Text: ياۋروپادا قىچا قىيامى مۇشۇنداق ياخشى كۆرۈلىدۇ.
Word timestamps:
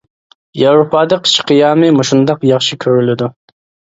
ياۋروپادا 0.59 1.19
قىچا 1.27 1.43
قىيامى 1.51 1.91
مۇشۇنداق 1.97 2.47
ياخشى 2.53 2.79
كۆرۈلىدۇ. 2.87 3.29